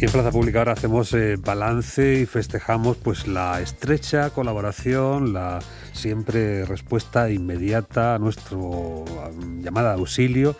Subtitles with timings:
[0.00, 5.58] Y en Plaza Pública ahora hacemos eh, balance y festejamos pues la estrecha colaboración, la
[5.92, 9.04] siempre respuesta inmediata a nuestro
[9.60, 10.54] llamada auxilio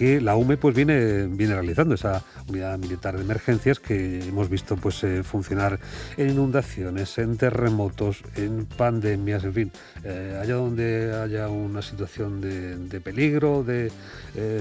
[0.00, 4.76] que la UME pues viene, viene realizando, esa unidad militar de emergencias que hemos visto
[4.76, 5.78] pues eh, funcionar
[6.16, 13.00] en inundaciones, en terremotos, en pandemias, en fin, eh, allá donde haya una situación de,
[13.02, 13.92] peligro, de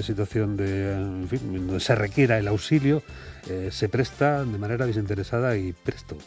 [0.04, 3.02] situación de, en fin, donde se requiera el auxilio,
[3.48, 6.18] eh, se presta de manera desinteresada y presto.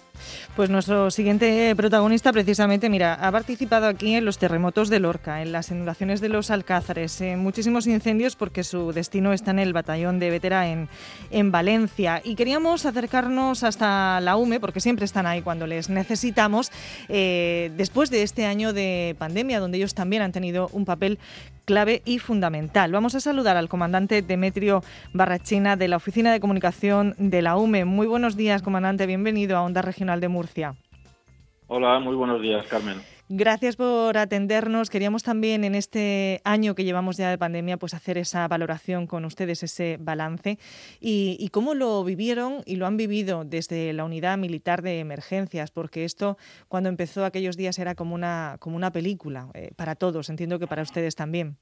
[0.57, 5.53] Pues nuestro siguiente protagonista, precisamente, mira, ha participado aquí en los terremotos de Lorca, en
[5.53, 10.31] las inundaciones de los Alcázares, en muchísimos incendios porque su está en el batallón de
[10.31, 10.89] Vetera en,
[11.31, 12.21] en Valencia.
[12.25, 16.71] Y queríamos acercarnos hasta la UME, porque siempre están ahí cuando les necesitamos,
[17.09, 21.19] eh, después de este año de pandemia, donde ellos también han tenido un papel
[21.65, 22.93] clave y fundamental.
[22.93, 27.85] Vamos a saludar al comandante Demetrio Barrachina de la Oficina de Comunicación de la UME.
[27.85, 29.07] Muy buenos días, comandante.
[29.07, 30.75] Bienvenido a Onda Regional de Murcia.
[31.69, 33.01] Hola, muy buenos días, Carmen.
[33.35, 34.91] Gracias por atendernos.
[34.91, 39.25] Queríamos también en este año que llevamos ya de pandemia, pues hacer esa valoración con
[39.25, 40.59] ustedes, ese balance
[41.01, 46.05] y, cómo lo vivieron y lo han vivido desde la unidad militar de emergencias, porque
[46.05, 46.37] esto
[46.69, 50.29] cuando empezó aquellos días era como una como una película eh, para todos.
[50.29, 51.57] Entiendo que para ustedes también.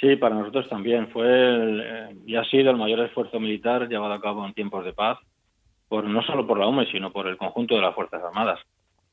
[0.00, 4.20] Sí, para nosotros también fue eh, y ha sido el mayor esfuerzo militar llevado a
[4.20, 5.20] cabo en tiempos de paz
[6.00, 8.60] no solo por la UME, sino por el conjunto de las Fuerzas Armadas.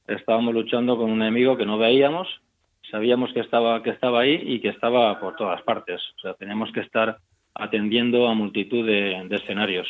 [0.09, 2.27] Estábamos luchando con un enemigo que no veíamos,
[2.89, 6.01] sabíamos que estaba, que estaba ahí y que estaba por todas partes.
[6.17, 7.17] O sea, teníamos que estar
[7.53, 9.87] atendiendo a multitud de escenarios.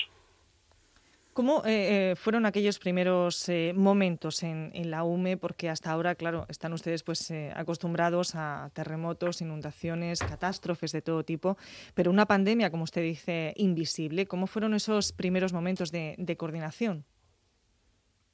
[1.40, 5.38] ¿Cómo eh, eh, fueron aquellos primeros eh, momentos en, la UME?
[5.38, 11.58] Porque hasta ahora, claro, están ustedes pues acostumbrados a terremotos, inundaciones, catástrofes de todo tipo,
[11.94, 14.26] pero una pandemia, como usted dice, invisible.
[14.26, 17.06] ¿Cómo fueron esos primeros momentos de, coordinación?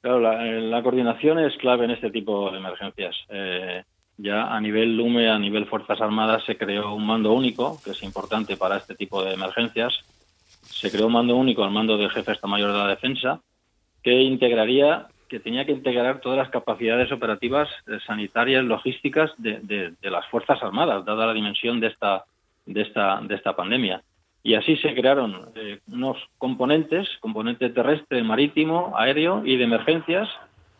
[0.00, 3.16] Claro, la, coordinación es clave en este tipo de emergencias.
[4.18, 8.02] ya a nivel UME, a nivel Fuerzas Armadas, se creó un mando único, que es
[8.02, 10.04] importante para este tipo de emergencias,
[10.62, 13.40] se creó un mando único al mando del jefe de Estado Mayor de la Defensa,
[14.02, 20.26] que integraría, que tenía que integrar todas las capacidades operativas eh, sanitarias, logísticas de, las
[20.28, 22.24] Fuerzas Armadas, dada la dimensión de esta,
[22.66, 24.02] de esta, de esta pandemia.
[24.46, 30.28] Y así se crearon eh, unos componentes, componente terrestre, marítimo, aéreo y de emergencias.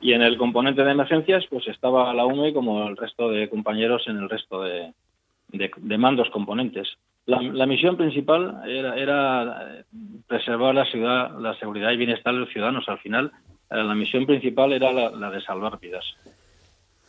[0.00, 4.04] Y en el componente de emergencias, pues estaba la UME como el resto de compañeros
[4.06, 4.92] en el resto de,
[5.48, 6.96] de mandos componentes.
[7.24, 9.82] La, misión principal era,
[10.28, 12.88] preservar la ciudad, la seguridad y bienestar de los ciudadanos.
[12.88, 13.32] Al final,
[13.68, 16.04] eh, la misión principal era la, de salvar vidas.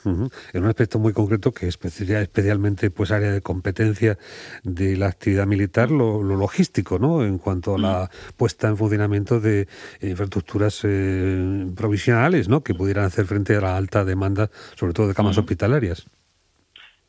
[0.06, 4.18] En un aspecto muy concreto que es especialmente pues área de competencia
[4.63, 7.24] de la actividad militar, lo, logístico, ¿no?
[7.24, 9.68] En cuanto a la puesta en funcionamiento de
[10.02, 12.62] infraestructuras eh, provisionales, ¿no?
[12.62, 16.07] Que pudieran hacer frente a la alta demanda, sobre todo de camas hospitalarias.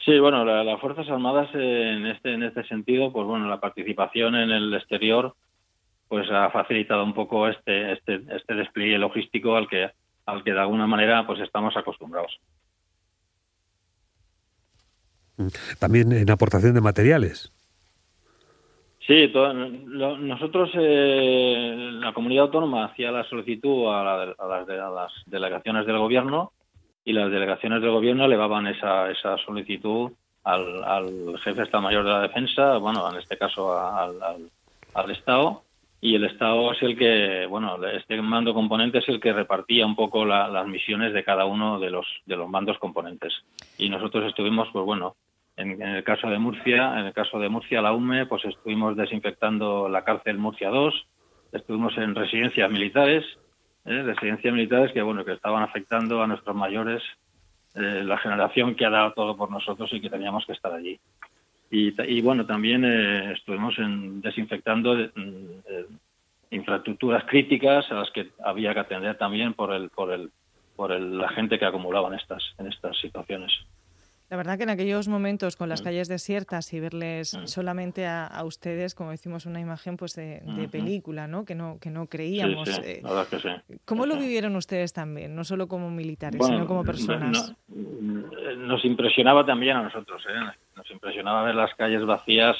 [0.04, 4.50] Sí, bueno, las Fuerzas Armadas en este en este sentido, pues bueno, la participación en
[4.50, 5.34] el exterior
[6.08, 9.90] pues ha facilitado un poco este este este despliegue logístico al que
[10.24, 12.40] al que de alguna manera pues estamos acostumbrados.
[15.78, 17.52] También en aportación de materiales.
[19.08, 26.52] Sí, nosotros, eh, la comunidad autónoma hacía la solicitud a, a, las, delegaciones del gobierno
[27.06, 30.12] y las delegaciones del gobierno elevaban esa, esa solicitud
[30.44, 34.18] al, jefe de Estado Mayor de la Defensa, bueno, en este caso al,
[34.92, 35.62] al, Estado,
[36.02, 39.96] y el Estado es el que, bueno, este mando componente es el que repartía un
[39.96, 43.32] poco las misiones de cada uno de los, de los mandos componentes.
[43.78, 45.16] Y nosotros estuvimos, pues bueno,
[45.58, 49.88] en, el caso de Murcia, en el caso de Murcia, la UME, pues estuvimos desinfectando
[49.88, 51.06] la cárcel Murcia 2,
[51.52, 53.24] estuvimos en residencias militares,
[53.84, 54.02] ¿eh?
[54.02, 57.02] residencias militares que bueno que estaban afectando a nuestros mayores
[57.74, 60.98] eh, la generación que ha dado todo por nosotros y que teníamos que estar allí
[61.70, 64.96] y, bueno también eh, estuvimos en, desinfectando
[66.50, 70.30] infraestructuras críticas a las que había que atender también por el por el
[70.76, 73.52] por el, la gente que acumulaba en estas en estas situaciones
[74.30, 78.94] la verdad que en aquellos momentos con las calles desiertas y verles solamente a, ustedes,
[78.94, 81.46] como decimos, una imagen pues de, película, ¿no?
[81.46, 82.68] Que no que no creíamos.
[82.68, 83.48] Sí, eh, verdad que sí.
[83.86, 87.54] ¿Cómo lo vivieron ustedes también, no solo como militares, sino como personas?
[87.68, 90.52] nos impresionaba también a nosotros, ¿eh?
[90.76, 92.56] Nos impresionaba ver las calles vacías,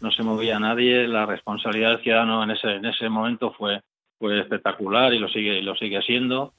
[0.00, 3.82] no se movía nadie, la responsabilidad del ciudadano en ese en ese momento fue
[4.18, 6.54] fue espectacular y lo sigue y lo sigue siendo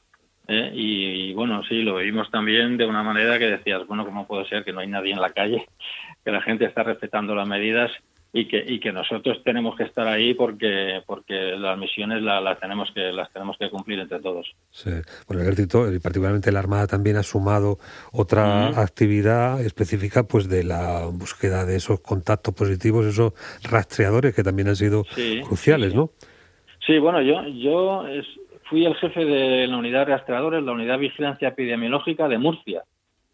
[0.49, 0.71] ¿eh?
[0.73, 4.63] y, bueno, sí, lo vimos también de una manera que decías, bueno, ¿cómo puede ser
[4.63, 5.65] que no hay nadie en la calle,
[6.25, 7.91] que la gente está respetando las medidas
[8.31, 12.91] y que, y que nosotros tenemos que estar ahí porque porque las misiones las tenemos
[12.93, 14.53] que las tenemos que cumplir entre todos.
[14.69, 14.91] Sí.
[15.27, 17.79] Bueno, el ejército y particularmente la armada también ha sumado
[18.11, 24.67] otra actividad específica pues de la búsqueda de esos contactos positivos, esos rastreadores que también
[24.67, 25.05] han sido
[25.47, 26.11] cruciales, ¿no?
[26.85, 28.05] Sí, bueno, yo yo
[28.69, 32.83] fui el jefe de la unidad de rastreadores, la unidad de vigilancia epidemiológica de Murcia.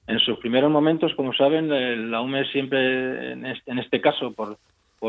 [0.07, 4.57] En sus primeros momentos, como saben, la UME siempre, en este, caso, por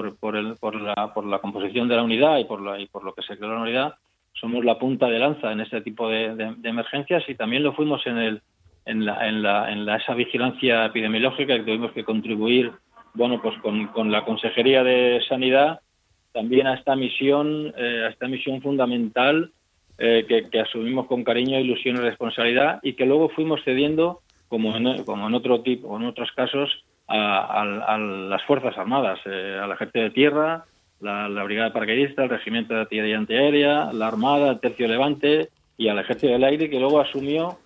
[0.05, 0.15] el,
[0.57, 3.23] por, la, por la composición de la unidad y por, la, y por lo que
[3.23, 3.95] se creó la unidad,
[4.33, 8.19] somos la punta de lanza en este tipo de, emergencias y también lo fuimos en,
[8.19, 8.43] el,
[8.85, 12.73] en, la, en, la, en la, esa vigilancia epidemiológica que tuvimos que contribuir
[13.15, 15.81] bueno, pues con, con la Consejería de Sanidad
[16.33, 19.53] también a esta misión, eh, a esta misión fundamental
[19.99, 24.77] eh, que, que, asumimos con cariño, ilusión y responsabilidad y que luego fuimos cediendo, como
[24.77, 30.01] en, como en otro tipo, en otros casos, a, las Fuerzas Armadas, eh, al Ejército
[30.01, 30.65] de Tierra,
[31.01, 35.99] la, Brigada Paracaidista, el Regimiento de Artillería Antiaérea, la Armada, el Tercio Levante y al
[35.99, 37.59] Ejército del Aire, que luego asumió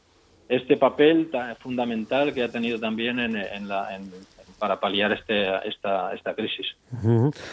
[0.48, 3.88] este papel tan fundamental que ha tenido también en, la,
[4.58, 6.66] para paliar este, esta, esta crisis.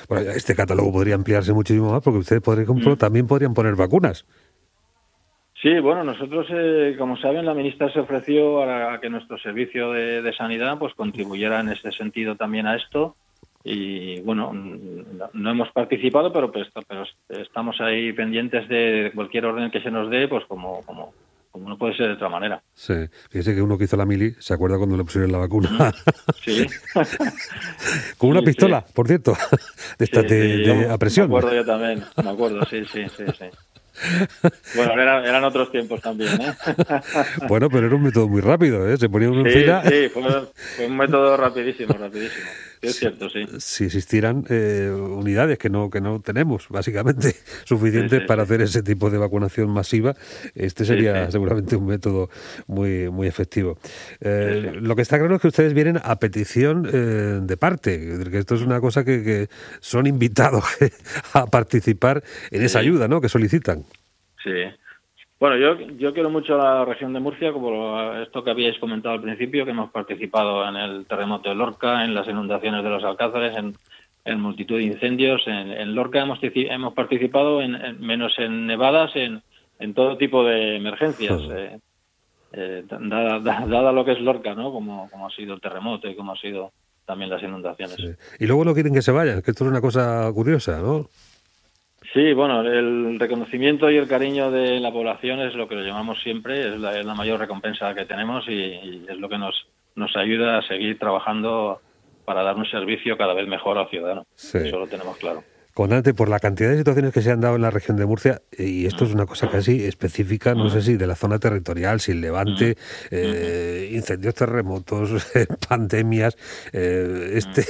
[0.09, 2.97] bueno, este catálogo podría ampliarse muchísimo más porque ustedes podrían, mm.
[2.97, 4.25] también podrían poner vacunas.
[5.62, 10.33] Sí, bueno, nosotros, eh, como saben, la ministra se ofreció a, que nuestro servicio de,
[10.38, 13.15] sanidad pues contribuyera en ese sentido también a esto
[13.63, 19.81] y bueno, no, hemos participado, pero, pues, pero estamos ahí pendientes de cualquier orden que
[19.81, 21.13] se nos dé, pues como, como,
[21.51, 22.62] como no puede ser de otra manera.
[22.74, 22.94] Sí,
[23.30, 25.92] fíjese que uno que hizo la mili se acuerda cuando le pusieron la vacuna.
[26.45, 26.65] Sí.
[28.18, 29.33] Con una pistola, por cierto,
[30.00, 31.30] de esta de, a presión.
[31.30, 33.25] Me acuerdo yo también, me acuerdo, sí, sí, sí.
[33.38, 33.45] sí.
[34.75, 36.53] Bueno, eran, otros tiempos también, ¿eh?
[37.47, 38.97] bueno, pero era un método muy rápido, ¿eh?
[38.97, 39.83] Se ponía uno en fila.
[39.83, 42.45] Sí, fue, un método rapidísimo, rapidísimo.
[42.81, 43.45] Es cierto, sí.
[43.59, 47.35] Si existieran eh, unidades que no que no tenemos, básicamente,
[47.65, 50.15] suficientes para hacer ese tipo de vacunación masiva,
[50.56, 52.29] este sería seguramente un método
[52.68, 53.77] muy muy efectivo.
[54.21, 58.38] Eh, lo que está claro es que ustedes vienen a petición eh, de parte, que
[58.38, 59.50] esto es una cosa que, que
[59.80, 60.63] son invitados
[61.33, 63.21] a participar en esa ayuda, ¿no?
[63.21, 63.85] Que solicitan.
[64.44, 64.51] Sí.
[65.39, 69.21] Bueno, yo, yo quiero mucho la región de Murcia, como esto que habíais comentado al
[69.21, 73.55] principio, que hemos participado en el terremoto de Lorca, en las inundaciones de los Alcázares,
[73.55, 75.43] en, multitud de incendios.
[75.45, 79.43] En, Lorca hemos, hemos participado, en, menos en nevadas, en,
[79.79, 81.39] en todo tipo de emergencias.
[81.51, 81.79] Eh,
[82.53, 84.71] eh, dada, lo que es Lorca, ¿no?
[84.71, 86.71] Como, como ha sido el terremoto y como ha sido
[87.05, 87.97] también las inundaciones.
[88.39, 91.09] Y luego no quieren que se vayan, que esto es una cosa curiosa, ¿no?
[92.17, 96.19] Sí, bueno, el reconocimiento y el cariño de la población es lo que lo llamamos
[96.23, 100.63] siempre, es la, mayor recompensa que tenemos y, es lo que nos, nos ayuda a
[100.63, 101.79] seguir trabajando
[102.25, 104.25] para dar un servicio cada vez mejor al ciudadano.
[104.35, 105.43] Eso lo tenemos claro.
[105.77, 108.41] Comandante, por la cantidad de situaciones que se han dado en la región de Murcia,
[108.57, 112.19] y esto es una cosa casi específica, no sé si de la zona territorial, sin
[112.19, 112.77] levante,
[113.12, 115.31] eh, incendios, terremotos,
[115.69, 116.35] pandemias,
[116.74, 117.62] eh, este,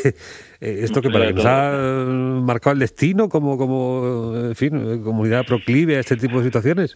[0.62, 2.06] eh, esto que para que nos ha
[2.45, 6.95] marcado el destino como, como en fin, comunidad proclive a este tipo de situaciones.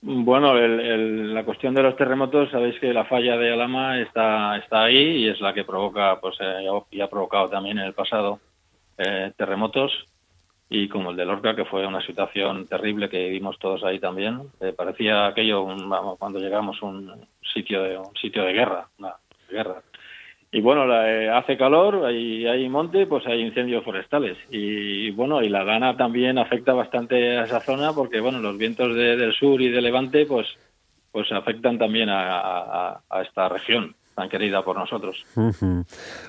[0.00, 5.24] Bueno, la cuestión de los terremotos, sabéis que la falla de Alama está, está ahí
[5.24, 6.36] y es la que provoca, pues,
[6.92, 8.38] y ha provocado también en el pasado
[9.36, 9.90] terremotos
[10.74, 14.40] y como el de Lorca, que fue una situación terrible que vimos todos ahí también.
[14.58, 17.12] Eh, parecía aquello, vamos, cuando llegamos, un
[17.52, 19.14] sitio de, un sitio de guerra, una
[19.50, 19.82] guerra.
[20.50, 24.38] Y bueno, eh, hace calor, hay, hay monte, pues hay incendios forestales.
[24.50, 28.94] Y, bueno, y la gana también afecta bastante a esa zona porque, bueno, los vientos
[28.94, 30.46] del sur y de levante, pues,
[31.10, 35.24] pues afectan también a esta región tan querida por nosotros.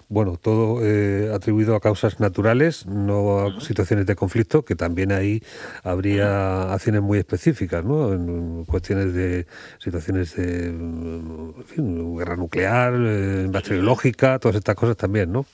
[0.09, 5.41] Bueno, todo eh, atribuido a causas naturales, no a situaciones de conflicto, que también ahí
[5.83, 8.13] habría acciones muy específicas, ¿no?
[8.13, 9.45] En cuestiones de
[9.79, 10.71] situaciones de
[12.17, 15.45] guerra nuclear, eh, bacteriológica, todas estas cosas también, ¿no?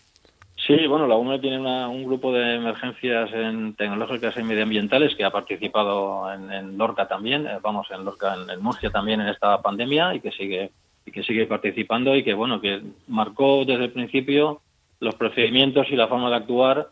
[0.67, 1.57] Sí, bueno, la UNE tiene
[1.87, 7.57] un grupo de emergencias en tecnológicas y medioambientales que ha participado en, Lorca también, eh,
[7.63, 10.71] vamos, en Lorca, en, en Murcia también en esta pandemia y que sigue
[11.11, 14.61] que sigue participando y que bueno que marcó desde el principio
[14.99, 16.87] los procedimientos y la forma de actuar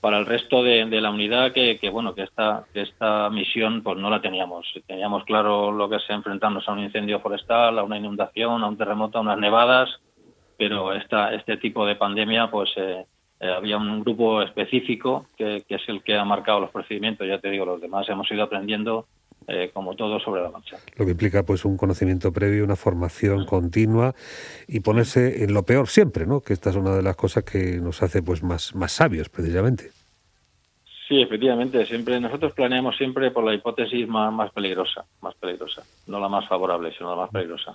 [0.00, 4.10] para el resto de, la unidad que, bueno que esta que esta misión pues no
[4.10, 4.66] la teníamos.
[4.86, 8.76] Teníamos claro lo que es enfrentarnos a un incendio forestal a una inundación a un
[8.76, 9.88] terremoto a unas nevadas
[10.58, 13.06] pero esta este tipo de pandemia pues eh,
[13.40, 17.26] eh, había un grupo específico que, que es el que ha marcado los procedimientos.
[17.26, 19.06] Ya te digo los demás hemos ido aprendiendo
[19.48, 20.76] eh, como todo sobre la marcha.
[20.96, 24.14] Lo que implica pues un conocimiento previo, una formación continua
[24.66, 26.40] y ponerse en lo peor siempre, ¿no?
[26.40, 29.90] Que esta es una de las cosas que nos hace pues más, más sabios precisamente.
[31.06, 36.18] Sí, efectivamente, siempre nosotros planeamos siempre por la hipótesis más, más peligrosa, más peligrosa, no
[36.18, 37.74] la más favorable, sino la más peligrosa.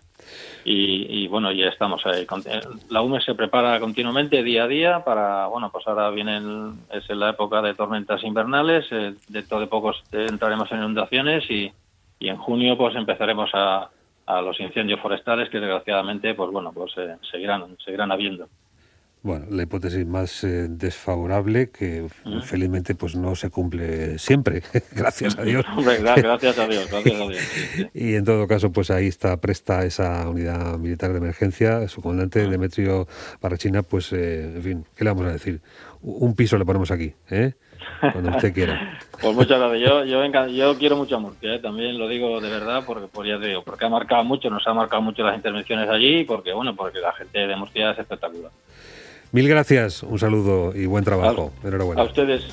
[0.65, 2.24] Y, bueno, ya estamos ahí.
[2.24, 7.07] Eh, la UME se prepara continuamente, día a día, para, bueno, pues ahora vienen, es
[7.09, 11.71] la época de tormentas invernales, eh, dentro de pocos entraremos en inundaciones y,
[12.17, 13.91] y en junio pues empezaremos a,
[14.29, 18.48] a los incendios forestales que desgraciadamente, pues bueno, pues eh, seguirán, seguirán habiendo.
[19.21, 22.07] Bueno, la hipótesis más eh, desfavorable que
[22.43, 25.65] felizmente pues no se cumple siempre, gracias a Dios.
[25.75, 27.91] gracias a Dios, gracias a Dios.
[27.93, 32.47] Y en todo caso, pues ahí está presta esa unidad militar de emergencia, su comandante
[32.47, 33.07] Demetrio
[33.41, 35.59] Barrachina, pues eh, en fin, ¿qué le vamos a decir?
[36.01, 37.55] Un piso le ponemos aquí, ¿eh?
[37.99, 38.99] Cuando usted quiera.
[39.21, 39.81] pues muchas gracias.
[39.81, 41.59] Yo, yo, yo quiero mucho a Murcia, ¿eh?
[41.59, 44.73] también lo digo de verdad, porque por ya digo, porque ha marcado mucho, nos ha
[44.73, 48.51] marcado mucho las intervenciones allí, porque bueno, porque la gente de Murcia es espectacular.
[49.31, 51.51] Mil gracias, un saludo y buen trabajo.
[51.63, 52.01] Enhorabuena.
[52.01, 52.48] A ustedes.